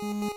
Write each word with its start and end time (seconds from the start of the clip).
Hallo 0.00 0.30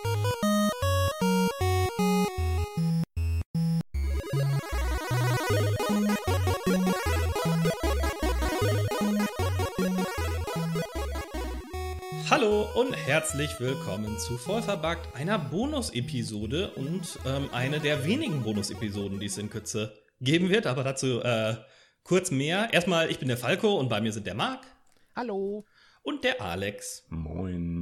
und 12.75 12.93
herzlich 12.93 13.51
willkommen 13.59 14.19
zu 14.19 14.37
Vollverbackt, 14.37 15.15
einer 15.15 15.39
Bonus-Episode 15.39 16.71
und 16.71 17.17
ähm, 17.25 17.49
eine 17.53 17.79
der 17.79 18.03
wenigen 18.03 18.43
Bonus-Episoden, 18.43 19.21
die 19.21 19.27
es 19.27 19.37
in 19.37 19.49
Kürze 19.49 19.97
geben 20.19 20.49
wird, 20.49 20.67
aber 20.67 20.83
dazu 20.83 21.21
äh, 21.21 21.55
kurz 22.03 22.31
mehr. 22.31 22.73
Erstmal, 22.73 23.09
ich 23.09 23.19
bin 23.19 23.29
der 23.29 23.37
Falco 23.37 23.79
und 23.79 23.87
bei 23.87 24.01
mir 24.01 24.11
sind 24.11 24.27
der 24.27 24.35
Marc. 24.35 24.67
Hallo. 25.15 25.63
Und 26.01 26.25
der 26.25 26.41
Alex. 26.41 27.05
Moin. 27.07 27.72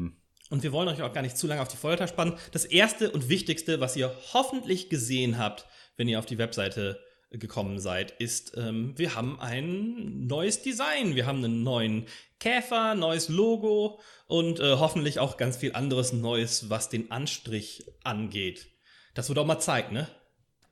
Und 0.52 0.64
wir 0.64 0.72
wollen 0.74 0.90
euch 0.90 1.02
auch 1.02 1.14
gar 1.14 1.22
nicht 1.22 1.38
zu 1.38 1.48
lange 1.48 1.62
auf 1.62 1.70
die 1.70 1.78
Folter 1.78 2.08
spannen. 2.08 2.36
Das 2.52 2.66
erste 2.66 3.10
und 3.12 3.30
wichtigste, 3.30 3.80
was 3.80 3.96
ihr 3.96 4.14
hoffentlich 4.34 4.90
gesehen 4.90 5.38
habt, 5.38 5.66
wenn 5.96 6.08
ihr 6.10 6.20
auf 6.20 6.26
die 6.26 6.38
Webseite 6.38 7.00
gekommen 7.32 7.80
seid, 7.80 8.12
ist, 8.20 8.58
ähm, 8.58 8.94
wir 8.98 9.16
haben 9.16 9.40
ein 9.40 10.28
neues 10.28 10.62
Design. 10.62 11.16
Wir 11.16 11.26
haben 11.26 11.44
einen 11.44 11.64
neuen 11.64 12.06
Käfer, 12.40 12.96
neues 12.96 13.30
Logo 13.30 14.02
und 14.28 14.60
äh, 14.60 14.76
hoffentlich 14.76 15.20
auch 15.20 15.38
ganz 15.38 15.56
viel 15.56 15.74
anderes 15.74 16.12
Neues, 16.12 16.70
was 16.70 16.90
den 16.90 17.10
Anstrich 17.12 17.86
angeht. 18.04 18.68
Das 19.14 19.30
wird 19.30 19.40
auch 19.40 19.46
mal 19.46 19.60
Zeit, 19.60 19.94
ne? 19.94 20.10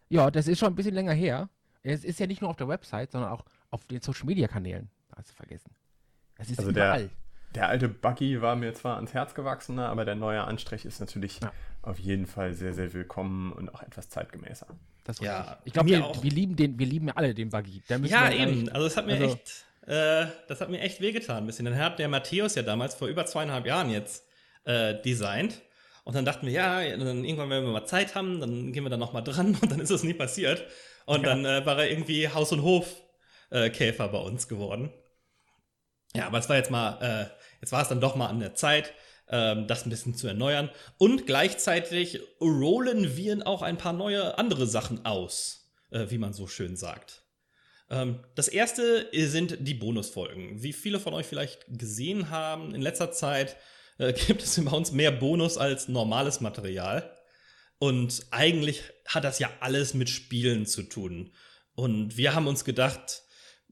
Ja, 0.09 0.29
das 0.29 0.47
ist 0.47 0.59
schon 0.59 0.67
ein 0.73 0.75
bisschen 0.75 0.95
länger 0.95 1.13
her. 1.13 1.49
Es 1.83 2.03
ist 2.03 2.19
ja 2.19 2.27
nicht 2.27 2.41
nur 2.41 2.49
auf 2.49 2.57
der 2.57 2.67
Website, 2.67 3.11
sondern 3.13 3.31
auch 3.31 3.45
auf 3.69 3.85
den 3.85 4.01
Social 4.01 4.25
Media 4.25 4.49
Kanälen. 4.49 4.89
Hast 5.15 5.29
du 5.29 5.33
vergessen. 5.35 5.71
Es 6.37 6.49
ist 6.49 6.59
Also 6.59 6.71
überall. 6.71 7.03
der, 7.03 7.09
der 7.55 7.67
alte 7.67 7.87
Buggy 7.89 8.41
war 8.41 8.55
mir 8.55 8.73
zwar 8.73 8.95
ans 8.97 9.13
Herz 9.13 9.33
gewachsen, 9.33 9.75
ne, 9.75 9.87
aber 9.87 10.05
der 10.05 10.15
neue 10.15 10.43
Anstrich 10.43 10.85
ist 10.85 10.99
natürlich 10.99 11.39
Ja. 11.41 11.51
auf 11.81 11.99
jeden 11.99 12.25
Fall 12.27 12.53
sehr, 12.53 12.73
sehr 12.73 12.93
willkommen 12.93 13.51
und 13.53 13.73
auch 13.73 13.81
etwas 13.81 14.09
zeitgemäßer. 14.09 14.67
Das 15.03 15.19
Ja, 15.19 15.25
ja, 15.25 15.57
ich 15.65 15.73
glaube, 15.73 15.89
wir, 15.89 16.11
wir 16.21 16.31
lieben 16.31 16.55
den, 16.55 16.77
wir 16.77 16.85
lieben 16.85 17.07
ja 17.07 17.15
alle 17.15 17.33
den 17.33 17.49
Buggy. 17.49 17.81
Ja, 18.05 18.29
eben. 18.31 18.69
Also 18.69 18.85
das 18.87 18.97
hat 18.97 19.07
mir 19.07 19.13
also- 19.13 19.33
echt, 19.33 19.65
äh, 19.87 20.27
das 20.47 20.61
hat 20.61 20.69
mir 20.69 20.81
echt 20.81 21.01
wehgetan 21.01 21.37
ein 21.37 21.45
bisschen. 21.47 21.65
Dann 21.65 21.75
hat 21.77 21.97
der 21.97 22.07
Matthäus 22.07 22.53
ja 22.55 22.61
damals 22.61 22.93
vor 22.95 23.07
über 23.07 23.25
zweieinhalb 23.25 23.65
Jahren 23.65 23.89
jetzt 23.89 24.25
äh, 24.65 25.01
designt. 25.01 25.61
Und 26.03 26.15
dann 26.15 26.25
dachten 26.25 26.45
wir, 26.45 26.53
ja, 26.53 26.81
dann 26.97 27.23
irgendwann, 27.23 27.49
wenn 27.49 27.63
wir 27.63 27.71
mal 27.71 27.85
Zeit 27.85 28.13
haben, 28.15 28.39
dann 28.39 28.71
gehen 28.73 28.83
wir 28.83 28.89
da 28.89 28.97
noch 28.97 29.13
mal 29.13 29.21
dran. 29.21 29.55
Und 29.61 29.71
dann 29.71 29.79
ist 29.79 29.89
es 29.89 30.03
nie 30.03 30.13
passiert. 30.13 30.63
Und 31.05 31.23
dann 31.25 31.45
äh, 31.45 31.65
war 31.65 31.77
er 31.79 31.89
irgendwie 31.89 32.29
Haus- 32.29 32.51
und 32.51 32.61
Hof-Käfer 32.61 34.09
bei 34.09 34.17
uns 34.19 34.47
geworden. 34.47 34.91
Ja, 36.15 36.27
aber 36.27 36.37
es 36.39 36.49
war 36.49 36.55
jetzt 36.55 36.71
mal, 36.71 36.99
äh, 37.01 37.38
jetzt 37.61 37.71
war 37.71 37.81
es 37.81 37.89
dann 37.89 38.01
doch 38.01 38.15
mal 38.15 38.27
an 38.27 38.39
der 38.39 38.55
Zeit, 38.55 38.93
ähm, 39.29 39.67
das 39.67 39.85
ein 39.85 39.89
bisschen 39.89 40.15
zu 40.15 40.27
erneuern. 40.27 40.69
Und 40.97 41.27
gleichzeitig 41.27 42.19
rollen 42.41 43.15
wir 43.15 43.45
auch 43.47 43.61
ein 43.61 43.77
paar 43.77 43.93
neue 43.93 44.37
andere 44.37 44.67
Sachen 44.67 45.05
aus, 45.05 45.69
äh, 45.91 46.07
wie 46.09 46.17
man 46.17 46.33
so 46.33 46.47
schön 46.47 46.75
sagt. 46.75 47.23
Ähm, 47.89 48.19
das 48.35 48.47
erste 48.47 49.07
sind 49.13 49.57
die 49.61 49.73
Bonusfolgen. 49.73 50.61
Wie 50.61 50.73
viele 50.73 50.99
von 50.99 51.13
euch 51.13 51.25
vielleicht 51.25 51.65
gesehen 51.69 52.29
haben, 52.29 52.73
in 52.75 52.81
letzter 52.81 53.11
Zeit 53.11 53.57
äh, 53.97 54.13
gibt 54.27 54.43
es 54.43 54.63
bei 54.63 54.71
uns 54.71 54.91
mehr 54.91 55.11
Bonus 55.11 55.57
als 55.57 55.87
normales 55.87 56.41
Material. 56.41 57.15
Und 57.77 58.25
eigentlich 58.31 58.81
hat 59.05 59.23
das 59.23 59.39
ja 59.39 59.49
alles 59.61 59.93
mit 59.93 60.09
Spielen 60.09 60.65
zu 60.65 60.83
tun. 60.83 61.31
Und 61.75 62.17
wir 62.17 62.35
haben 62.35 62.47
uns 62.47 62.65
gedacht, 62.65 63.23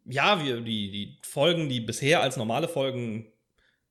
ja, 0.05 0.43
wir, 0.43 0.61
die, 0.61 0.91
die 0.91 1.19
Folgen, 1.23 1.67
die 1.67 1.81
bisher 1.81 2.21
als 2.21 2.37
normale 2.37 2.69
Folgen 2.69 3.33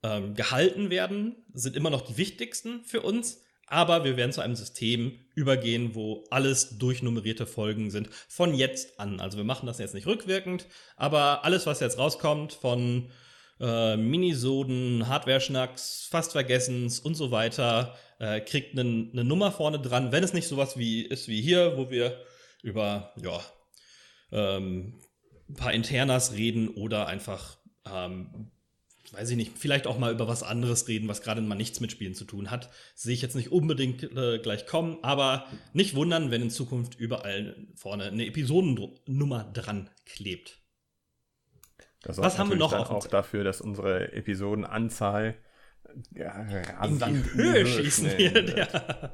ähm, 0.06 0.34
gehalten 0.34 0.90
werden, 0.90 1.34
sind 1.52 1.74
immer 1.74 1.90
noch 1.90 2.02
die 2.02 2.16
wichtigsten 2.16 2.84
für 2.84 3.02
uns. 3.02 3.42
Aber 3.68 4.04
wir 4.04 4.16
werden 4.16 4.30
zu 4.30 4.40
einem 4.40 4.54
System 4.54 5.18
übergehen, 5.34 5.96
wo 5.96 6.24
alles 6.30 6.78
durchnummerierte 6.78 7.46
Folgen 7.46 7.90
sind. 7.90 8.08
Von 8.28 8.54
jetzt 8.54 9.00
an. 9.00 9.18
Also 9.18 9.38
wir 9.38 9.44
machen 9.44 9.66
das 9.66 9.78
jetzt 9.78 9.94
nicht 9.94 10.06
rückwirkend, 10.06 10.66
aber 10.96 11.44
alles, 11.44 11.66
was 11.66 11.80
jetzt 11.80 11.98
rauskommt 11.98 12.52
von 12.52 13.10
äh, 13.58 13.96
Minisoden, 13.96 15.08
Hardware-Schnacks, 15.08 16.06
fast 16.08 16.32
Vergessens 16.32 17.00
und 17.00 17.16
so 17.16 17.32
weiter, 17.32 17.98
äh, 18.20 18.40
kriegt 18.40 18.78
eine 18.78 18.84
ne 18.84 19.24
Nummer 19.24 19.50
vorne 19.50 19.80
dran, 19.80 20.12
wenn 20.12 20.22
es 20.22 20.32
nicht 20.32 20.46
sowas 20.46 20.78
wie 20.78 21.02
ist 21.02 21.26
wie 21.26 21.42
hier, 21.42 21.76
wo 21.76 21.90
wir 21.90 22.20
über, 22.62 23.12
ja, 23.20 23.40
ähm, 24.30 25.00
ein 25.48 25.54
paar 25.54 25.72
Internas 25.72 26.34
reden 26.34 26.68
oder 26.68 27.08
einfach, 27.08 27.56
ähm, 27.92 28.52
weiß 29.12 29.30
ich 29.30 29.36
nicht, 29.36 29.58
vielleicht 29.58 29.86
auch 29.86 29.98
mal 29.98 30.12
über 30.12 30.28
was 30.28 30.42
anderes 30.42 30.88
reden, 30.88 31.08
was 31.08 31.22
gerade 31.22 31.40
mal 31.40 31.54
nichts 31.54 31.80
mit 31.80 31.92
Spielen 31.92 32.14
zu 32.14 32.24
tun 32.24 32.50
hat. 32.50 32.70
Sehe 32.94 33.14
ich 33.14 33.22
jetzt 33.22 33.36
nicht 33.36 33.52
unbedingt 33.52 34.02
äh, 34.02 34.38
gleich 34.38 34.66
kommen, 34.66 34.98
aber 35.02 35.46
nicht 35.72 35.94
wundern, 35.94 36.30
wenn 36.30 36.42
in 36.42 36.50
Zukunft 36.50 36.98
überall 36.98 37.56
vorne 37.74 38.04
eine 38.04 38.26
Episodennummer 38.26 39.44
dran 39.52 39.90
klebt. 40.04 40.58
Das 42.02 42.18
Was 42.18 42.38
haben 42.38 42.50
wir 42.50 42.56
noch 42.56 42.72
auf 42.72 42.90
auch 42.90 43.06
dafür, 43.06 43.42
dass 43.42 43.60
unsere 43.60 44.12
Episodenanzahl 44.12 45.36
ja, 46.14 46.42
in 46.84 46.98
die 46.98 47.34
Höhe 47.34 47.66
schießen 47.66 48.18
wird. 48.18 48.56
Ja. 48.56 49.12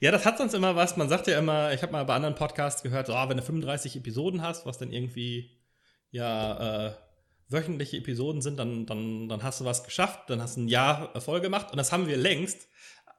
ja, 0.00 0.10
das 0.10 0.26
hat 0.26 0.38
sonst 0.38 0.54
immer 0.54 0.76
was. 0.76 0.96
Man 0.96 1.08
sagt 1.08 1.26
ja 1.26 1.38
immer, 1.38 1.72
ich 1.72 1.82
habe 1.82 1.92
mal 1.92 2.04
bei 2.04 2.14
anderen 2.14 2.34
Podcasts 2.34 2.82
gehört, 2.82 3.06
so, 3.06 3.14
ah, 3.14 3.28
wenn 3.28 3.36
du 3.36 3.42
35 3.42 3.96
Episoden 3.96 4.42
hast, 4.42 4.66
was 4.66 4.78
dann 4.78 4.92
irgendwie 4.92 5.58
ja 6.10 6.88
äh, 6.88 6.92
wöchentliche 7.48 7.96
Episoden 7.96 8.42
sind, 8.42 8.58
dann, 8.58 8.86
dann, 8.86 9.28
dann 9.28 9.42
hast 9.42 9.60
du 9.60 9.64
was 9.64 9.84
geschafft, 9.84 10.28
dann 10.30 10.42
hast 10.42 10.56
du 10.56 10.62
ein 10.62 10.68
Jahr 10.68 11.14
Erfolg 11.14 11.42
gemacht 11.42 11.70
und 11.70 11.78
das 11.78 11.92
haben 11.92 12.06
wir 12.06 12.16
längst. 12.16 12.68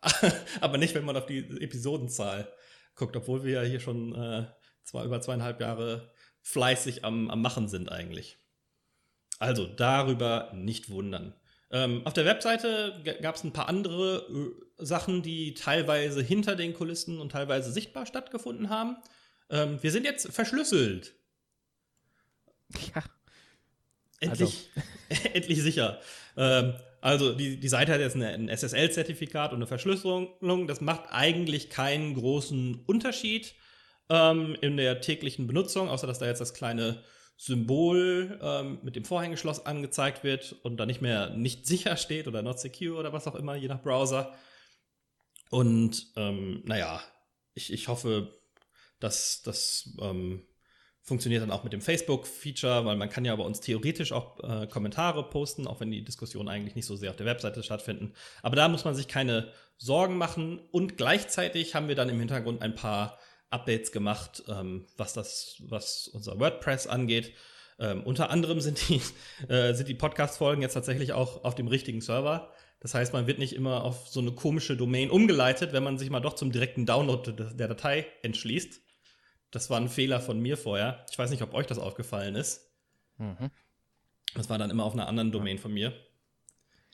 Aber 0.61 0.77
nicht, 0.77 0.95
wenn 0.95 1.05
man 1.05 1.17
auf 1.17 1.25
die 1.25 1.39
Episodenzahl 1.61 2.51
guckt, 2.95 3.15
obwohl 3.15 3.43
wir 3.43 3.63
ja 3.63 3.69
hier 3.69 3.79
schon 3.79 4.15
äh, 4.15 4.47
zwei, 4.83 5.03
über 5.03 5.21
zweieinhalb 5.21 5.59
Jahre 5.59 6.11
fleißig 6.41 7.03
am, 7.03 7.29
am 7.29 7.41
Machen 7.41 7.67
sind 7.67 7.91
eigentlich. 7.91 8.37
Also 9.39 9.65
darüber 9.65 10.51
nicht 10.53 10.89
wundern. 10.89 11.33
Ähm, 11.71 12.05
auf 12.05 12.13
der 12.13 12.25
Webseite 12.25 13.01
gab 13.21 13.35
es 13.35 13.43
ein 13.43 13.53
paar 13.53 13.69
andere 13.69 14.27
äh, 14.79 14.83
Sachen, 14.83 15.21
die 15.21 15.53
teilweise 15.53 16.21
hinter 16.21 16.55
den 16.55 16.73
Kulissen 16.73 17.19
und 17.19 17.31
teilweise 17.31 17.71
sichtbar 17.71 18.05
stattgefunden 18.05 18.69
haben. 18.69 18.97
Ähm, 19.49 19.81
wir 19.81 19.91
sind 19.91 20.05
jetzt 20.05 20.31
verschlüsselt. 20.33 21.13
Ja, 22.95 23.03
Endlich, 24.19 24.69
endlich 25.33 25.61
sicher. 25.61 25.99
Ähm, 26.37 26.73
also 27.01 27.33
die, 27.33 27.59
die 27.59 27.67
Seite 27.67 27.93
hat 27.93 28.01
jetzt 28.01 28.15
eine, 28.15 28.29
ein 28.29 28.49
SSL-Zertifikat 28.49 29.51
und 29.51 29.57
eine 29.57 29.67
Verschlüsselung. 29.67 30.67
Das 30.67 30.81
macht 30.81 31.03
eigentlich 31.11 31.69
keinen 31.69 32.13
großen 32.13 32.83
Unterschied 32.85 33.55
ähm, 34.09 34.57
in 34.61 34.77
der 34.77 35.01
täglichen 35.01 35.47
Benutzung, 35.47 35.89
außer 35.89 36.07
dass 36.07 36.19
da 36.19 36.25
jetzt 36.25 36.41
das 36.41 36.53
kleine 36.53 37.01
Symbol 37.37 38.37
ähm, 38.41 38.79
mit 38.83 38.97
dem 38.97 39.05
Vorhängeschloss 39.05 39.65
angezeigt 39.65 40.25
wird 40.25 40.57
und 40.63 40.75
da 40.77 40.85
nicht 40.85 41.01
mehr 41.01 41.29
nicht 41.29 41.65
sicher 41.65 41.95
steht 41.95 42.27
oder 42.27 42.41
not 42.41 42.59
secure 42.59 42.97
oder 42.97 43.13
was 43.13 43.27
auch 43.27 43.35
immer, 43.35 43.55
je 43.55 43.69
nach 43.69 43.81
Browser. 43.81 44.35
Und 45.49 46.11
ähm, 46.17 46.63
naja, 46.65 47.01
ich, 47.53 47.71
ich 47.71 47.87
hoffe, 47.87 48.37
dass 48.99 49.41
das 49.41 49.95
ähm, 50.01 50.48
funktioniert 51.09 51.41
dann 51.41 51.51
auch 51.51 51.65
mit 51.65 51.73
dem 51.73 51.81
Facebook-Feature, 51.81 52.85
weil 52.85 52.95
man 52.95 53.09
kann 53.09 53.25
ja 53.25 53.35
bei 53.35 53.43
uns 53.43 53.59
theoretisch 53.59 54.13
auch 54.13 54.39
äh, 54.39 54.67
Kommentare 54.67 55.29
posten, 55.29 55.67
auch 55.67 55.81
wenn 55.81 55.91
die 55.91 56.03
Diskussionen 56.03 56.47
eigentlich 56.47 56.75
nicht 56.75 56.85
so 56.85 56.95
sehr 56.95 57.09
auf 57.09 57.17
der 57.17 57.25
Webseite 57.25 57.61
stattfinden. 57.61 58.13
Aber 58.41 58.55
da 58.55 58.69
muss 58.69 58.85
man 58.85 58.95
sich 58.95 59.09
keine 59.09 59.51
Sorgen 59.77 60.17
machen. 60.17 60.59
Und 60.71 60.95
gleichzeitig 60.95 61.75
haben 61.75 61.89
wir 61.89 61.95
dann 61.95 62.07
im 62.07 62.19
Hintergrund 62.19 62.61
ein 62.61 62.75
paar 62.75 63.19
Updates 63.49 63.91
gemacht, 63.91 64.43
ähm, 64.47 64.85
was 64.95 65.11
das, 65.11 65.57
was 65.67 66.07
unser 66.07 66.39
WordPress 66.39 66.87
angeht. 66.87 67.33
Ähm, 67.79 68.03
unter 68.03 68.29
anderem 68.29 68.61
sind 68.61 68.87
die, 68.87 69.01
äh, 69.51 69.73
sind 69.73 69.89
die 69.89 69.95
Podcast-Folgen 69.95 70.61
jetzt 70.61 70.75
tatsächlich 70.75 71.11
auch 71.11 71.43
auf 71.43 71.55
dem 71.55 71.67
richtigen 71.67 71.99
Server. 71.99 72.53
Das 72.79 72.93
heißt, 72.93 73.11
man 73.11 73.27
wird 73.27 73.39
nicht 73.39 73.53
immer 73.53 73.83
auf 73.83 74.07
so 74.07 74.21
eine 74.21 74.31
komische 74.31 74.77
Domain 74.77 75.09
umgeleitet, 75.09 75.73
wenn 75.73 75.83
man 75.83 75.97
sich 75.97 76.09
mal 76.09 76.21
doch 76.21 76.33
zum 76.33 76.51
direkten 76.51 76.85
Download 76.85 77.33
der 77.33 77.53
der 77.53 77.67
Datei 77.67 78.07
entschließt. 78.21 78.79
Das 79.51 79.69
war 79.69 79.79
ein 79.79 79.89
Fehler 79.89 80.21
von 80.21 80.39
mir 80.39 80.57
vorher. 80.57 81.05
Ich 81.11 81.17
weiß 81.17 81.31
nicht, 81.31 81.41
ob 81.41 81.53
euch 81.53 81.67
das 81.67 81.79
aufgefallen 81.79 82.35
ist. 82.35 82.71
Mhm. 83.17 83.49
Das 84.35 84.49
war 84.49 84.57
dann 84.57 84.69
immer 84.69 84.83
auf 84.83 84.93
einer 84.93 85.07
anderen 85.07 85.31
Domain 85.31 85.57
von 85.57 85.73
mir. 85.73 85.93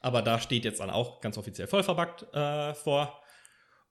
Aber 0.01 0.21
da 0.21 0.39
steht 0.39 0.65
jetzt 0.65 0.79
dann 0.79 0.89
auch 0.89 1.19
ganz 1.19 1.37
offiziell 1.37 1.67
vollverbackt 1.67 2.33
äh, 2.33 2.73
vor. 2.73 3.21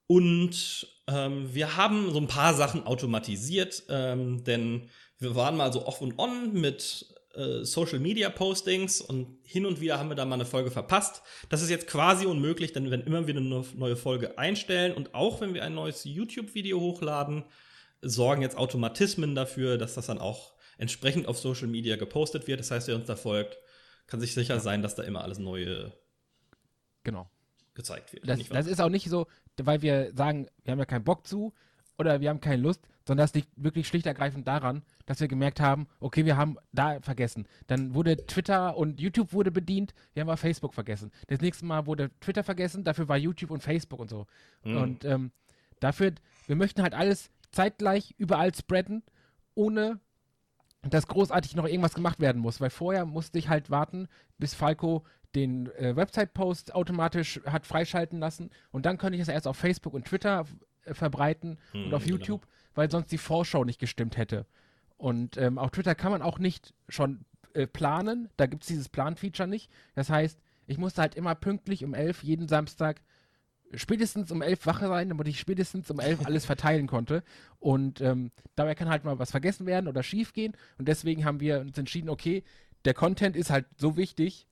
Und 0.07 0.87
ähm, 1.07 1.55
wir 1.55 1.77
haben 1.77 2.13
so 2.13 2.19
ein 2.19 2.27
paar 2.27 2.55
Sachen 2.55 2.87
automatisiert, 2.87 3.85
ähm, 3.89 4.45
denn 4.45 4.91
wir 5.19 5.35
waren 5.35 5.57
mal 5.57 5.73
so 5.73 5.87
off 5.87 6.01
und 6.01 6.19
on 6.19 6.53
mit 6.53 7.07
äh, 7.35 7.65
Social 7.65 7.99
Media 7.99 8.31
Postings 8.31 9.01
und 9.01 9.39
hin 9.43 9.67
und 9.67 9.81
wieder 9.81 9.99
haben 9.99 10.09
wir 10.09 10.17
da 10.17 10.25
mal 10.25 10.35
eine 10.35 10.45
Folge 10.45 10.71
verpasst. 10.71 11.23
Das 11.49 11.63
ist 11.63 11.71
jetzt 11.71 11.87
quasi 11.87 12.27
unmöglich, 12.27 12.73
denn 12.73 12.91
wenn 12.91 13.01
immer 13.01 13.27
wir 13.27 13.37
eine 13.37 13.65
neue 13.75 13.97
Folge 13.97 14.39
einstellen 14.39 14.93
und 14.95 15.15
auch 15.15 15.41
wenn 15.41 15.55
wir 15.55 15.65
ein 15.65 15.75
neues 15.75 16.05
YouTube-Video 16.05 16.81
hochladen, 16.81 17.45
sorgen 18.05 18.43
jetzt 18.43 18.57
Automatismen 18.57 19.35
dafür, 19.35 19.79
dass 19.79 19.95
das 19.95 20.07
dann 20.07 20.19
auch 20.19 20.55
entsprechend 20.79 21.27
auf 21.27 21.39
Social 21.39 21.69
Media 21.69 21.97
gepostet 21.97 22.47
wird. 22.47 22.61
Das 22.61 22.71
heißt, 22.71 22.89
wer 22.89 22.97
uns 22.97 23.07
da 23.07 23.17
folgt, 23.17 23.59
kann 24.07 24.21
sich 24.21 24.35
sicher 24.35 24.61
sein, 24.61 24.83
dass 24.83 24.95
da 24.95 25.03
immer 25.03 25.23
alles 25.23 25.39
neue 25.39 25.93
Genau. 27.03 27.29
gezeigt 27.75 28.13
wird. 28.13 28.29
Das, 28.29 28.49
das 28.49 28.67
ist 28.67 28.81
auch 28.81 28.89
nicht 28.89 29.09
so, 29.09 29.27
weil 29.57 29.83
wir 29.83 30.13
sagen, 30.15 30.47
wir 30.63 30.73
haben 30.73 30.79
ja 30.79 30.85
keinen 30.85 31.05
Bock 31.05 31.27
zu 31.27 31.53
oder 31.99 32.21
wir 32.21 32.31
haben 32.31 32.41
keine 32.41 32.63
Lust, 32.63 32.81
sondern 33.07 33.25
das 33.25 33.35
liegt 33.35 33.49
wirklich 33.57 33.87
schlicht 33.87 34.07
ergreifend 34.07 34.49
daran, 34.49 34.83
dass 35.07 35.21
wir 35.21 35.29
gemerkt 35.29 35.61
haben, 35.61 35.87
okay, 36.01 36.25
wir 36.25 36.37
haben 36.37 36.57
da 36.73 37.01
vergessen. 37.01 37.47
Dann 37.67 37.95
wurde 37.95 38.17
Twitter 38.27 38.77
und 38.77 39.01
YouTube 39.01 39.33
wurde 39.33 39.51
bedient, 39.51 39.95
wir 40.15 40.23
haben 40.23 40.29
aber 40.29 40.37
Facebook 40.37 40.75
vergessen. 40.75 41.11
Das 41.29 41.41
nächste 41.41 41.67
Mal 41.67 41.87
wurde 41.87 42.11
Twitter 42.21 42.43
vergessen, 42.43 42.85
dafür 42.85 43.09
war 43.09 43.17
YouTube 43.17 43.51
und 43.51 43.63
Facebook 43.63 44.01
und 44.01 44.11
so. 44.11 44.27
Mhm. 44.65 44.77
Und 44.77 45.05
ähm, 45.05 45.33
dafür, 45.81 46.13
wir 46.47 46.57
möchten 46.57 46.83
halt 46.83 46.95
alles 46.95 47.31
zeitgleich 47.55 48.15
überall 48.19 48.55
spreaden, 48.55 49.03
ohne 49.55 50.01
dass 50.83 51.07
großartig 51.07 51.57
noch 51.57 51.67
irgendwas 51.67 51.95
gemacht 51.95 52.21
werden 52.21 52.43
muss, 52.43 52.61
weil 52.61 52.71
vorher 52.71 53.07
musste 53.07 53.39
ich 53.39 53.49
halt 53.49 53.71
warten, 53.71 54.09
bis 54.39 54.55
Falco 54.55 55.05
den 55.35 55.71
äh, 55.77 55.97
Website-Post 55.97 56.75
automatisch 56.75 57.41
hat 57.47 57.67
freischalten 57.67 58.21
lassen 58.21 58.51
und 58.71 58.87
dann 58.87 58.99
könnte 58.99 59.17
ich 59.17 59.23
es 59.23 59.29
erst 59.29 59.49
auf 59.49 59.57
Facebook 59.57 59.95
und 59.95 60.05
Twitter 60.07 60.45
äh, 60.85 60.95
verbreiten 60.95 61.59
hm, 61.73 61.87
und 61.87 61.95
auf 61.95 62.05
genau. 62.05 62.19
YouTube, 62.19 62.47
weil 62.75 62.91
sonst 62.91 63.11
die 63.11 63.19
Vorschau 63.19 63.65
nicht 63.65 63.81
gestimmt 63.81 64.17
hätte. 64.17 64.47
Und 64.97 65.37
ähm, 65.37 65.59
auf 65.59 65.71
Twitter 65.71 65.95
kann 65.95 66.13
man 66.13 66.23
auch 66.23 66.39
nicht 66.39 66.75
schon 66.89 67.25
äh, 67.55 67.67
planen, 67.67 68.29
da 68.37 68.47
gibt 68.47 68.63
es 68.63 68.69
dieses 68.69 68.89
Plan-Feature 68.89 69.49
nicht. 69.49 69.71
Das 69.95 70.09
heißt, 70.11 70.41
ich 70.67 70.79
musste 70.79 71.03
halt 71.03 71.15
immer 71.15 71.35
pünktlich 71.35 71.85
um 71.85 71.95
11 71.95 72.23
jeden 72.23 72.49
Samstag 72.49 73.03
spätestens 73.77 74.31
um 74.31 74.43
11 74.43 74.67
wach 74.67 74.81
sein, 74.81 75.09
damit 75.09 75.29
ich 75.29 75.41
spätestens 75.41 75.91
um 75.91 76.01
11 76.01 76.27
alles 76.27 76.45
verteilen 76.45 76.87
konnte. 76.87 77.23
Und 77.59 78.01
ähm, 78.01 78.31
dabei 78.55 78.75
kann 78.75 78.89
halt 78.89 79.05
mal 79.05 79.19
was 79.19 79.31
vergessen 79.31 79.67
werden 79.67 79.89
oder 79.89 80.03
schief 80.03 80.33
gehen. 80.33 80.57
Und 80.79 80.89
deswegen 80.89 81.25
haben 81.25 81.41
wir 81.41 81.61
uns 81.61 81.77
entschieden, 81.79 82.09
okay, 82.09 82.45
der 82.85 82.95
Content 82.95 83.37
ist 83.37 83.51
halt 83.51 83.67
so 83.77 83.97
wichtig, 83.97 84.47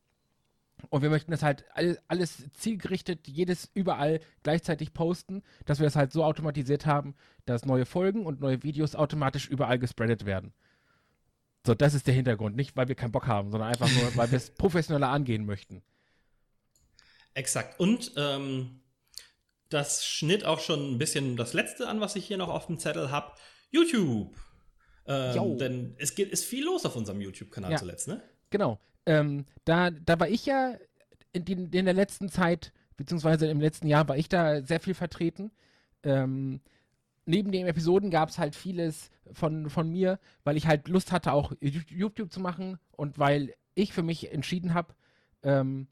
und 0.90 1.02
wir 1.02 1.10
möchten 1.10 1.30
das 1.30 1.42
halt 1.42 1.64
alles 2.08 2.50
zielgerichtet, 2.54 3.28
jedes 3.28 3.70
überall 3.74 4.20
gleichzeitig 4.42 4.92
posten, 4.92 5.42
dass 5.64 5.78
wir 5.78 5.84
das 5.84 5.96
halt 5.96 6.12
so 6.12 6.24
automatisiert 6.24 6.86
haben, 6.86 7.14
dass 7.44 7.64
neue 7.64 7.86
Folgen 7.86 8.26
und 8.26 8.40
neue 8.40 8.62
Videos 8.62 8.94
automatisch 8.94 9.48
überall 9.48 9.78
gespreadet 9.78 10.26
werden. 10.26 10.52
So, 11.64 11.74
das 11.74 11.94
ist 11.94 12.06
der 12.06 12.14
Hintergrund. 12.14 12.56
Nicht, 12.56 12.76
weil 12.76 12.88
wir 12.88 12.96
keinen 12.96 13.12
Bock 13.12 13.26
haben, 13.28 13.52
sondern 13.52 13.69
einfach 13.69 13.88
nur, 13.92 14.16
weil 14.16 14.30
wir 14.30 14.36
es 14.36 14.50
professioneller 14.54 15.08
angehen 15.08 15.46
möchten. 15.46 15.82
Exakt. 17.34 17.78
Und 17.78 18.12
ähm, 18.16 18.81
das 19.72 20.04
schnitt 20.04 20.44
auch 20.44 20.60
schon 20.60 20.92
ein 20.92 20.98
bisschen 20.98 21.36
das 21.36 21.52
letzte 21.52 21.88
an, 21.88 22.00
was 22.00 22.16
ich 22.16 22.26
hier 22.26 22.36
noch 22.36 22.48
auf 22.48 22.66
dem 22.66 22.78
Zettel 22.78 23.10
habe. 23.10 23.32
YouTube. 23.70 24.36
Ähm, 25.06 25.58
denn 25.58 25.96
es 25.98 26.14
geht, 26.14 26.30
ist 26.30 26.44
viel 26.44 26.64
los 26.64 26.84
auf 26.84 26.94
unserem 26.94 27.20
YouTube-Kanal 27.20 27.72
ja. 27.72 27.76
zuletzt, 27.78 28.06
ne? 28.06 28.22
Genau 28.50 28.78
ähm, 29.06 29.46
da, 29.64 29.90
da 29.90 30.20
war 30.20 30.28
ich 30.28 30.46
ja 30.46 30.74
in, 31.32 31.44
in, 31.72 31.84
der 31.84 31.94
letzten 31.94 32.28
Zeit, 32.28 32.72
beziehungsweise 32.96 33.46
im 33.46 33.60
letzten 33.60 33.86
Jahr 33.86 34.08
war 34.08 34.16
ich 34.16 34.28
da 34.28 34.62
sehr 34.62 34.80
viel 34.80 34.94
vertreten. 34.94 35.50
Ähm, 36.02 36.60
neben 37.24 37.52
den 37.52 37.66
Episoden 37.66 38.10
gab 38.10 38.28
es 38.28 38.38
halt 38.38 38.54
vieles 38.54 39.10
von, 39.32 39.70
von 39.70 39.88
mir, 39.88 40.19
weil 40.44 40.56
ich 40.56 40.66
halt 40.66 40.88
Lust 40.88 41.12
hatte, 41.12 41.32
auch 41.32 41.52
YouTube 41.60 42.32
zu 42.32 42.40
machen 42.40 42.78
und 42.92 43.19
weil 43.19 43.54
ich 43.74 43.92
für 43.92 44.02
mich 44.02 44.32
entschieden 44.32 44.74
habe, 44.74 44.94
ähm, 45.42 45.88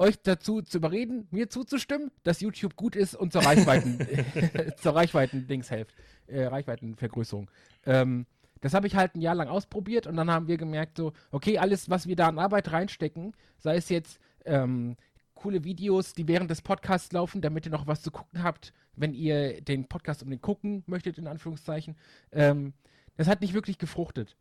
euch 0.00 0.20
dazu 0.22 0.62
zu 0.62 0.78
überreden, 0.78 1.28
mir 1.30 1.50
zuzustimmen, 1.50 2.10
dass 2.22 2.40
YouTube 2.40 2.74
gut 2.74 2.96
ist 2.96 3.14
und 3.14 3.32
zur 3.32 3.44
Reichweiten, 3.44 3.98
zur 4.78 4.96
Reichweiten-Dings 4.96 5.68
hilft, 5.68 5.94
äh, 6.26 6.44
Reichweitenvergrößerung. 6.44 7.50
Ähm, 7.84 8.26
das 8.62 8.74
habe 8.74 8.86
ich 8.86 8.96
halt 8.96 9.14
ein 9.14 9.20
Jahr 9.20 9.34
lang 9.34 9.48
ausprobiert 9.48 10.06
und 10.06 10.16
dann 10.16 10.30
haben 10.30 10.48
wir 10.48 10.56
gemerkt, 10.56 10.96
so, 10.96 11.12
okay, 11.30 11.58
alles, 11.58 11.88
was 11.90 12.06
wir 12.06 12.16
da 12.16 12.28
an 12.28 12.38
Arbeit 12.38 12.72
reinstecken, 12.72 13.34
sei 13.58 13.76
es 13.76 13.88
jetzt 13.88 14.18
ähm, 14.44 14.96
coole 15.34 15.64
Videos, 15.64 16.14
die 16.14 16.28
während 16.28 16.50
des 16.50 16.62
Podcasts 16.62 17.12
laufen, 17.12 17.40
damit 17.40 17.66
ihr 17.66 17.72
noch 17.72 17.86
was 17.86 18.02
zu 18.02 18.10
gucken 18.10 18.42
habt, 18.42 18.72
wenn 18.96 19.14
ihr 19.14 19.60
den 19.60 19.86
Podcast 19.86 20.22
um 20.22 20.30
den 20.30 20.40
gucken 20.40 20.82
möchtet, 20.86 21.18
in 21.18 21.26
Anführungszeichen, 21.26 21.96
ähm, 22.32 22.72
das 23.16 23.28
hat 23.28 23.40
nicht 23.40 23.54
wirklich 23.54 23.78
gefruchtet. 23.78 24.36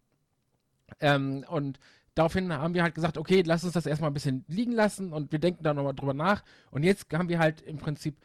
Ähm, 1.00 1.46
und 1.50 1.80
daraufhin 2.20 2.52
haben 2.52 2.74
wir 2.74 2.84
halt 2.84 2.96
gesagt, 2.96 3.18
okay, 3.18 3.44
lass 3.46 3.64
uns 3.64 3.74
das 3.74 3.86
erstmal 3.86 4.12
ein 4.12 4.14
bisschen 4.14 4.44
liegen 4.50 4.74
lassen 4.74 5.14
und 5.14 5.32
wir 5.32 5.40
denken 5.40 5.64
da 5.64 5.74
nochmal 5.74 5.96
drüber 5.96 6.14
nach. 6.14 6.44
Und 6.70 6.84
jetzt 6.84 7.06
haben 7.14 7.30
wir 7.30 7.40
halt 7.40 7.62
im 7.62 7.78
Prinzip 7.78 8.18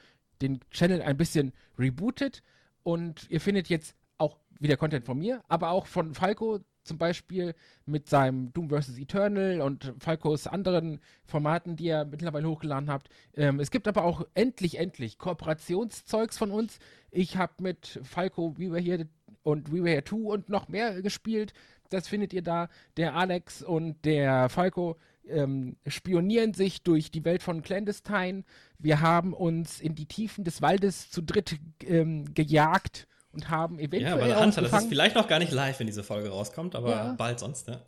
den 0.43 0.59
Channel 0.71 1.01
ein 1.01 1.17
bisschen 1.17 1.53
rebootet 1.79 2.43
und 2.83 3.31
ihr 3.31 3.41
findet 3.41 3.69
jetzt 3.69 3.95
auch 4.19 4.39
wieder 4.59 4.77
Content 4.77 5.07
von 5.07 5.17
mir, 5.17 5.43
aber 5.47 5.71
auch 5.71 5.87
von 5.87 6.13
Falco 6.13 6.59
zum 6.83 6.99
Beispiel 6.99 7.55
mit 7.87 8.09
seinem 8.09 8.53
Doom 8.53 8.69
vs. 8.69 8.99
Eternal 8.99 9.61
und 9.61 9.95
Falcos 10.01 10.49
anderen 10.49 11.01
Formaten, 11.25 11.77
die 11.77 11.87
er 11.87 12.05
mittlerweile 12.05 12.49
hochgeladen 12.49 12.91
hat. 12.91 13.09
Ähm, 13.35 13.61
es 13.61 13.71
gibt 13.71 13.89
aber 13.89 14.05
auch 14.05 14.27
endlich, 14.35 14.79
endlich 14.79 15.19
Kooperationszeugs 15.19 16.37
von 16.37 16.51
uns. 16.51 16.79
Ich 17.11 17.37
habe 17.37 17.55
mit 17.63 18.01
Falco 18.03 18.55
We 18.59 18.71
Were 18.71 18.81
Here 18.81 19.09
und 19.45 19.73
We 19.73 19.85
Were 19.85 19.91
Here 19.91 20.05
2 20.05 20.17
und 20.17 20.49
noch 20.49 20.69
mehr 20.69 21.01
gespielt. 21.01 21.53
Das 21.91 22.09
findet 22.09 22.33
ihr 22.33 22.43
da. 22.43 22.69
Der 22.97 23.15
Alex 23.15 23.63
und 23.63 24.05
der 24.05 24.49
Falco 24.49 24.97
ähm, 25.29 25.77
spionieren 25.87 26.55
sich 26.55 26.83
durch 26.83 27.11
die 27.11 27.25
Welt 27.25 27.43
von 27.43 27.63
Clandestine. 27.63 28.45
Wir 28.79 29.01
haben 29.01 29.33
uns 29.33 29.81
in 29.81 29.95
die 29.95 30.07
Tiefen 30.07 30.45
des 30.45 30.61
Waldes 30.61 31.11
zu 31.11 31.23
dritt 31.23 31.59
ähm, 31.85 32.35
gejagt 32.35 33.07
und 33.33 33.51
haben 33.51 33.79
eventuell. 33.79 34.29
Ja, 34.29 34.35
aber 34.35 34.45
Hunter, 34.45 34.63
das 34.63 34.83
ist 34.83 34.89
vielleicht 34.89 35.15
noch 35.15 35.29
gar 35.29 35.39
nicht 35.39 35.53
live, 35.53 35.79
wenn 35.79 35.87
diese 35.87 36.03
Folge 36.03 36.31
rauskommt, 36.31 36.75
aber 36.75 36.91
ja. 36.91 37.13
bald 37.17 37.39
sonst, 37.39 37.69
ne? 37.69 37.81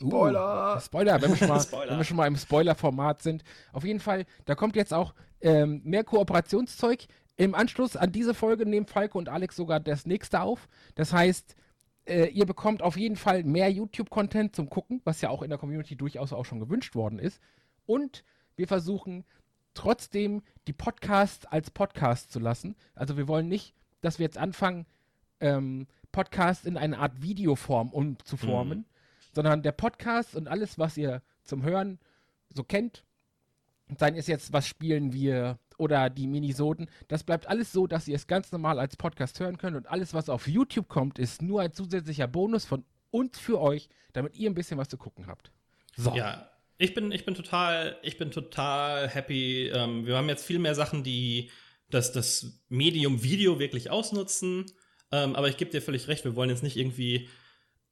Spoiler! 0.00 0.76
Uh, 0.76 0.80
Spoiler, 0.80 1.22
wenn 1.22 1.30
wir 1.30 1.36
schon 1.36 1.48
mal, 1.48 1.60
Spoiler. 1.62 1.90
Wenn 1.90 1.98
wir 1.98 2.04
schon 2.04 2.16
mal 2.16 2.26
im 2.26 2.36
Spoiler-Format 2.36 3.22
sind. 3.22 3.44
Auf 3.72 3.84
jeden 3.84 4.00
Fall, 4.00 4.26
da 4.44 4.54
kommt 4.54 4.76
jetzt 4.76 4.92
auch 4.92 5.14
ähm, 5.40 5.80
mehr 5.84 6.04
Kooperationszeug. 6.04 7.06
Im 7.36 7.54
Anschluss 7.54 7.96
an 7.96 8.12
diese 8.12 8.34
Folge 8.34 8.64
nehmen 8.64 8.86
Falco 8.86 9.18
und 9.18 9.28
Alex 9.28 9.56
sogar 9.56 9.80
das 9.80 10.06
nächste 10.06 10.40
auf. 10.40 10.68
Das 10.94 11.12
heißt, 11.12 11.56
äh, 12.06 12.26
ihr 12.28 12.46
bekommt 12.46 12.82
auf 12.82 12.96
jeden 12.96 13.16
Fall 13.16 13.42
mehr 13.44 13.70
YouTube-Content 13.70 14.54
zum 14.54 14.70
Gucken, 14.70 15.00
was 15.04 15.20
ja 15.20 15.30
auch 15.30 15.42
in 15.42 15.48
der 15.48 15.58
Community 15.58 15.96
durchaus 15.96 16.32
auch 16.32 16.44
schon 16.44 16.60
gewünscht 16.60 16.94
worden 16.94 17.18
ist. 17.18 17.40
Und 17.86 18.24
wir 18.56 18.68
versuchen 18.68 19.24
trotzdem 19.74 20.42
die 20.66 20.72
Podcasts 20.72 21.46
als 21.46 21.70
Podcast 21.70 22.30
zu 22.30 22.38
lassen. 22.38 22.76
Also 22.94 23.16
wir 23.16 23.26
wollen 23.26 23.48
nicht, 23.48 23.74
dass 24.00 24.18
wir 24.18 24.24
jetzt 24.24 24.38
anfangen, 24.38 24.86
ähm, 25.40 25.86
Podcast 26.12 26.66
in 26.66 26.76
eine 26.76 26.98
Art 26.98 27.20
Videoform 27.20 27.88
umzuformen, 27.92 28.78
mhm. 28.78 28.84
sondern 29.32 29.62
der 29.62 29.72
Podcast 29.72 30.36
und 30.36 30.46
alles, 30.46 30.78
was 30.78 30.96
ihr 30.96 31.22
zum 31.42 31.64
Hören 31.64 31.98
so 32.50 32.62
kennt, 32.62 33.04
seien 33.98 34.14
es 34.14 34.28
jetzt, 34.28 34.52
was 34.52 34.68
spielen 34.68 35.12
wir 35.12 35.58
oder 35.78 36.10
die 36.10 36.26
Minisoden, 36.26 36.88
das 37.08 37.24
bleibt 37.24 37.46
alles 37.46 37.72
so, 37.72 37.86
dass 37.86 38.08
ihr 38.08 38.16
es 38.16 38.26
ganz 38.26 38.52
normal 38.52 38.78
als 38.78 38.96
Podcast 38.96 39.40
hören 39.40 39.58
könnt 39.58 39.76
und 39.76 39.86
alles, 39.86 40.14
was 40.14 40.28
auf 40.28 40.48
YouTube 40.48 40.88
kommt, 40.88 41.18
ist 41.18 41.42
nur 41.42 41.60
ein 41.60 41.72
zusätzlicher 41.72 42.26
Bonus 42.26 42.64
von 42.64 42.84
uns 43.10 43.38
für 43.38 43.60
euch, 43.60 43.88
damit 44.12 44.36
ihr 44.36 44.50
ein 44.50 44.54
bisschen 44.54 44.78
was 44.78 44.88
zu 44.88 44.96
gucken 44.96 45.26
habt. 45.26 45.50
So. 45.96 46.14
Ja, 46.14 46.50
ich 46.78 46.94
bin, 46.94 47.12
ich 47.12 47.24
bin 47.24 47.34
total, 47.34 47.96
ich 48.02 48.18
bin 48.18 48.30
total 48.30 49.08
happy. 49.08 49.68
Ähm, 49.68 50.06
wir 50.06 50.16
haben 50.16 50.28
jetzt 50.28 50.44
viel 50.44 50.58
mehr 50.58 50.74
Sachen, 50.74 51.04
die 51.04 51.50
das, 51.90 52.12
das 52.12 52.60
Medium 52.68 53.22
Video 53.22 53.58
wirklich 53.58 53.90
ausnutzen. 53.90 54.66
Ähm, 55.12 55.36
aber 55.36 55.48
ich 55.48 55.56
gebe 55.56 55.70
dir 55.70 55.80
völlig 55.80 56.08
recht, 56.08 56.24
wir 56.24 56.34
wollen 56.34 56.50
jetzt 56.50 56.64
nicht 56.64 56.76
irgendwie 56.76 57.28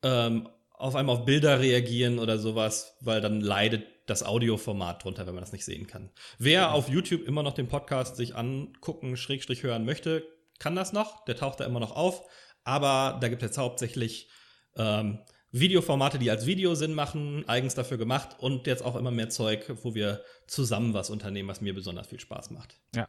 ähm, 0.02 0.48
auf 0.82 0.96
einmal 0.96 1.16
auf 1.16 1.24
Bilder 1.24 1.60
reagieren 1.60 2.18
oder 2.18 2.38
sowas, 2.38 2.96
weil 3.00 3.20
dann 3.20 3.40
leidet 3.40 3.86
das 4.06 4.22
Audioformat 4.22 5.04
drunter, 5.04 5.26
wenn 5.26 5.34
man 5.34 5.42
das 5.42 5.52
nicht 5.52 5.64
sehen 5.64 5.86
kann. 5.86 6.10
Wer 6.38 6.52
ja. 6.52 6.70
auf 6.72 6.88
YouTube 6.88 7.26
immer 7.26 7.42
noch 7.42 7.54
den 7.54 7.68
Podcast 7.68 8.16
sich 8.16 8.34
angucken, 8.34 9.16
Schrägstrich 9.16 9.62
hören 9.62 9.84
möchte, 9.84 10.26
kann 10.58 10.74
das 10.74 10.92
noch. 10.92 11.24
Der 11.24 11.36
taucht 11.36 11.60
da 11.60 11.64
immer 11.64 11.80
noch 11.80 11.94
auf. 11.94 12.28
Aber 12.64 13.18
da 13.20 13.28
gibt 13.28 13.42
es 13.42 13.48
jetzt 13.48 13.58
hauptsächlich 13.58 14.28
ähm, 14.76 15.20
Videoformate, 15.52 16.18
die 16.18 16.30
als 16.30 16.46
Video 16.46 16.74
Sinn 16.74 16.94
machen, 16.94 17.48
eigens 17.48 17.74
dafür 17.74 17.98
gemacht 17.98 18.36
und 18.38 18.66
jetzt 18.66 18.84
auch 18.84 18.96
immer 18.96 19.10
mehr 19.10 19.28
Zeug, 19.28 19.72
wo 19.82 19.94
wir 19.94 20.22
zusammen 20.46 20.94
was 20.94 21.10
unternehmen, 21.10 21.48
was 21.48 21.60
mir 21.60 21.74
besonders 21.74 22.08
viel 22.08 22.20
Spaß 22.20 22.50
macht. 22.50 22.80
Ja. 22.94 23.08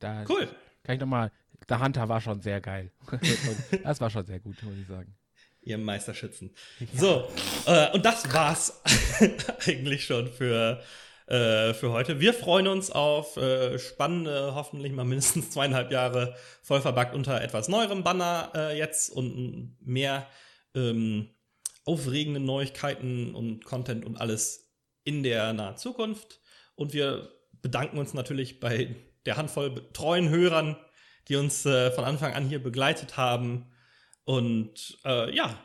Da 0.00 0.24
cool. 0.28 0.48
Kann 0.82 0.96
ich 0.96 1.00
nochmal 1.00 1.30
der 1.68 1.80
Hunter 1.80 2.08
war 2.08 2.20
schon 2.20 2.40
sehr 2.40 2.60
geil. 2.60 2.90
das 3.82 4.00
war 4.00 4.10
schon 4.10 4.26
sehr 4.26 4.40
gut, 4.40 4.62
muss 4.62 4.76
ich 4.76 4.86
sagen. 4.86 5.14
Ihr 5.62 5.78
Meisterschützen. 5.78 6.54
So, 6.94 7.28
äh, 7.66 7.90
und 7.92 8.04
das 8.04 8.32
war's 8.32 8.82
eigentlich 9.66 10.04
schon 10.04 10.32
für, 10.32 10.82
äh, 11.26 11.72
für 11.72 11.92
heute. 11.92 12.20
Wir 12.20 12.34
freuen 12.34 12.66
uns 12.66 12.90
auf 12.90 13.36
äh, 13.36 13.78
spannende, 13.78 14.54
hoffentlich 14.54 14.92
mal 14.92 15.04
mindestens 15.04 15.50
zweieinhalb 15.50 15.92
Jahre 15.92 16.34
voll 16.62 16.80
verbackt 16.80 17.14
unter 17.14 17.40
etwas 17.40 17.68
neuerem 17.68 18.02
Banner 18.02 18.50
äh, 18.54 18.76
jetzt 18.76 19.10
und 19.10 19.76
mehr 19.80 20.26
ähm, 20.74 21.30
aufregende 21.84 22.40
Neuigkeiten 22.40 23.34
und 23.34 23.64
Content 23.64 24.04
und 24.04 24.20
alles 24.20 24.70
in 25.04 25.22
der 25.22 25.52
nahen 25.52 25.76
Zukunft. 25.76 26.40
Und 26.74 26.92
wir 26.92 27.30
bedanken 27.60 27.98
uns 27.98 28.14
natürlich 28.14 28.60
bei 28.60 28.96
der 29.26 29.36
Handvoll 29.36 29.88
treuen 29.92 30.28
Hörern, 30.28 30.76
die 31.28 31.36
uns 31.36 31.64
äh, 31.66 31.90
von 31.92 32.04
Anfang 32.04 32.34
an 32.34 32.48
hier 32.48 32.62
begleitet 32.62 33.16
haben. 33.16 33.71
Und 34.24 34.98
äh, 35.04 35.34
ja, 35.34 35.58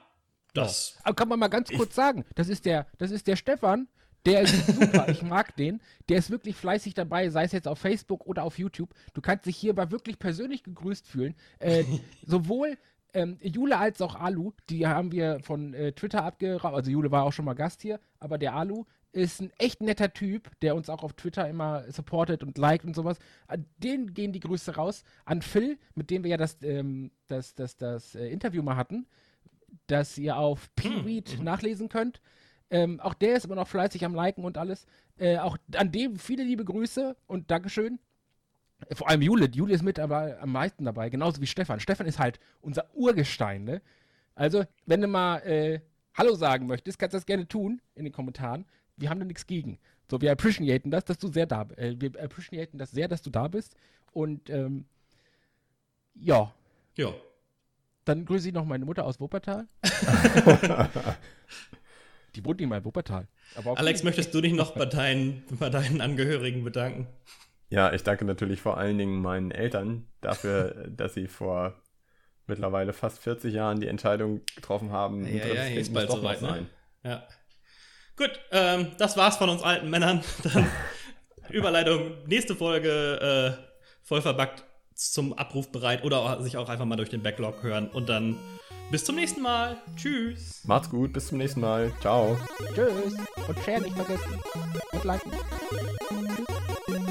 das. 0.53 0.95
Ja. 0.95 1.01
Aber 1.05 1.15
kann 1.15 1.29
man 1.29 1.39
mal 1.39 1.47
ganz 1.47 1.69
kurz 1.71 1.95
sagen, 1.95 2.25
das 2.35 2.49
ist 2.49 2.65
der, 2.65 2.87
das 2.97 3.11
ist 3.11 3.27
der 3.27 3.35
Stefan, 3.35 3.87
Der 4.27 4.41
ist 4.41 4.67
super, 4.67 5.07
ich 5.07 5.21
mag 5.21 5.55
den. 5.55 5.79
Der 6.09 6.17
ist 6.17 6.29
wirklich 6.29 6.55
fleißig 6.55 6.93
dabei, 6.93 7.29
sei 7.29 7.45
es 7.45 7.53
jetzt 7.53 7.67
auf 7.67 7.79
Facebook 7.79 8.25
oder 8.25 8.43
auf 8.43 8.59
YouTube. 8.59 8.93
Du 9.13 9.21
kannst 9.21 9.45
dich 9.45 9.55
hierbei 9.55 9.89
wirklich 9.91 10.19
persönlich 10.19 10.63
gegrüßt 10.63 11.07
fühlen. 11.07 11.35
Äh, 11.59 11.85
sowohl 12.25 12.77
ähm, 13.13 13.37
Jule 13.41 13.77
als 13.77 14.01
auch 14.01 14.15
Alu, 14.15 14.51
die 14.69 14.85
haben 14.85 15.13
wir 15.13 15.39
von 15.41 15.73
äh, 15.73 15.93
Twitter 15.93 16.23
abgeraubt. 16.25 16.75
Also 16.75 16.91
Jule 16.91 17.09
war 17.09 17.23
auch 17.23 17.31
schon 17.31 17.45
mal 17.45 17.53
Gast 17.53 17.81
hier, 17.81 17.99
aber 18.19 18.37
der 18.37 18.53
Alu 18.53 18.83
ist 19.11 19.41
ein 19.41 19.51
echt 19.57 19.81
netter 19.81 20.13
Typ, 20.13 20.51
der 20.61 20.75
uns 20.75 20.89
auch 20.89 21.03
auf 21.03 21.13
Twitter 21.13 21.47
immer 21.49 21.89
supportet 21.91 22.43
und 22.43 22.57
liked 22.57 22.85
und 22.85 22.95
sowas. 22.95 23.17
An 23.47 23.65
den 23.77 24.13
gehen 24.13 24.31
die 24.33 24.39
Grüße 24.39 24.75
raus. 24.75 25.03
An 25.25 25.41
Phil, 25.41 25.77
mit 25.95 26.09
dem 26.09 26.23
wir 26.23 26.31
ja 26.31 26.37
das, 26.37 26.57
ähm, 26.61 27.11
das, 27.27 27.55
das, 27.55 27.77
das 27.77 28.15
äh, 28.15 28.27
Interview 28.27 28.61
mal 28.61 28.75
hatten, 28.75 29.07
das 29.87 30.17
ihr 30.17 30.37
auf 30.37 30.69
Peeweed 30.75 31.37
Mhm. 31.39 31.43
nachlesen 31.43 31.89
könnt. 31.89 32.21
Ähm, 32.69 32.99
auch 32.99 33.13
der 33.13 33.37
ist 33.37 33.45
immer 33.45 33.55
noch 33.55 33.67
fleißig 33.67 34.03
am 34.05 34.13
Liken 34.13 34.43
und 34.43 34.57
alles. 34.57 34.85
Äh, 35.17 35.37
auch 35.37 35.57
an 35.75 35.91
dem 35.91 36.17
viele 36.17 36.43
liebe 36.43 36.65
Grüße 36.65 37.15
und 37.25 37.49
Dankeschön. 37.49 37.99
Äh, 38.89 38.95
Vor 38.95 39.07
allem 39.09 39.21
Jule. 39.21 39.47
Jule 39.49 39.73
ist 39.73 39.83
mit 39.83 39.99
aber 39.99 40.37
am 40.41 40.51
meisten 40.51 40.83
dabei, 40.85 41.09
genauso 41.09 41.41
wie 41.41 41.47
Stefan. 41.47 41.79
Stefan 41.79 42.07
ist 42.07 42.19
halt 42.19 42.39
unser 42.61 42.93
Urgestein, 42.93 43.63
ne? 43.63 43.81
Also, 44.35 44.65
wenn 44.85 45.01
du 45.01 45.07
mal 45.07 45.37
äh, 45.39 45.79
Hallo 46.13 46.35
sagen 46.35 46.67
möchtest, 46.67 46.99
kannst 46.99 47.13
du 47.13 47.17
das 47.17 47.25
gerne 47.25 47.47
tun 47.47 47.81
in 47.95 48.03
den 48.03 48.13
Kommentaren. 48.13 48.65
Wir 48.97 49.09
haben 49.09 49.19
da 49.19 49.25
nichts 49.25 49.45
gegen. 49.47 49.79
So, 50.09 50.19
wir 50.21 50.31
appreciaten 50.31 50.89
das, 50.91 51.05
dass 51.05 51.17
du 51.17 51.27
sehr 51.27 51.45
da 51.45 51.63
bist. 51.65 51.79
Äh, 51.79 51.95
wir 51.99 52.11
appreciaten 52.21 52.77
das 52.77 52.91
sehr, 52.91 53.07
dass 53.07 53.21
du 53.21 53.29
da 53.29 53.47
bist. 53.47 53.75
Und 54.11 54.49
ähm, 54.49 54.85
ja, 56.15 56.53
Ja. 56.95 57.13
dann 58.05 58.25
grüße 58.25 58.47
ich 58.47 58.53
noch 58.53 58.65
meine 58.65 58.85
Mutter 58.85 59.05
aus 59.05 59.19
Wuppertal. 59.19 59.67
Die 62.35 62.43
wohnt 62.45 62.59
nicht 62.59 62.69
mal 62.69 62.77
in 62.77 62.85
Wuppertal. 62.85 63.27
Alex, 63.75 64.03
möchtest 64.03 64.33
du 64.33 64.41
dich 64.41 64.53
noch 64.53 64.71
bei 64.75 64.85
deinen, 64.85 65.43
bei 65.59 65.69
deinen 65.69 66.01
Angehörigen 66.01 66.63
bedanken? 66.63 67.07
Ja, 67.69 67.91
ich 67.93 68.03
danke 68.03 68.25
natürlich 68.25 68.61
vor 68.61 68.77
allen 68.77 68.97
Dingen 68.97 69.21
meinen 69.21 69.51
Eltern 69.51 70.07
dafür, 70.21 70.87
dass 70.95 71.13
sie 71.15 71.27
vor 71.27 71.81
mittlerweile 72.45 72.93
fast 72.93 73.19
40 73.19 73.53
Jahren 73.53 73.79
die 73.79 73.87
Entscheidung 73.87 74.41
getroffen 74.55 74.91
haben. 74.91 75.25
Ja, 75.27 75.45
ja, 75.47 75.65
Kind 75.65 75.77
ist 75.77 75.89
muss 75.89 75.95
bald 75.95 76.09
doch 76.09 76.15
noch 76.15 76.21
soweit, 76.21 76.41
ne? 76.41 76.47
sein. 76.47 76.69
Ja. 77.03 77.27
Gut, 78.17 78.31
ähm, 78.51 78.91
das 78.97 79.15
war's 79.15 79.37
von 79.37 79.49
uns 79.49 79.61
alten 79.61 79.89
Männern. 79.89 80.23
Dann 80.43 80.67
Überleitung, 81.49 82.11
nächste 82.25 82.55
Folge 82.55 83.57
äh, 83.59 83.63
voll 84.03 84.21
verbackt 84.21 84.63
zum 84.95 85.33
Abruf 85.33 85.71
bereit 85.71 86.03
oder 86.03 86.41
sich 86.41 86.57
auch 86.57 86.69
einfach 86.69 86.85
mal 86.85 86.95
durch 86.95 87.09
den 87.09 87.21
Backlog 87.21 87.61
hören 87.61 87.87
und 87.89 88.09
dann 88.09 88.35
bis 88.89 89.05
zum 89.05 89.15
nächsten 89.15 89.41
Mal. 89.41 89.77
Tschüss. 89.95 90.63
Macht's 90.65 90.89
gut, 90.89 91.13
bis 91.13 91.27
zum 91.27 91.37
nächsten 91.37 91.61
Mal. 91.61 91.93
Ciao. 92.01 92.37
Tschüss. 92.73 93.13
Und 93.47 93.59
Share 93.63 93.81
nicht 93.81 93.95
vergessen. 93.95 94.41
Und 94.91 95.03
liken. 95.03 95.31
Tschüss. 96.87 97.01